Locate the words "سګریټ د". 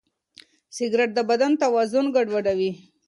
0.75-1.19